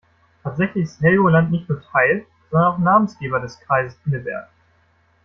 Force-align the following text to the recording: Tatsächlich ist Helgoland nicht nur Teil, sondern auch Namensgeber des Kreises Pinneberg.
Tatsächlich 0.41 0.85
ist 0.85 1.01
Helgoland 1.01 1.51
nicht 1.51 1.69
nur 1.69 1.79
Teil, 1.79 2.25
sondern 2.49 2.73
auch 2.73 2.79
Namensgeber 2.79 3.39
des 3.39 3.59
Kreises 3.59 3.95
Pinneberg. 4.03 4.49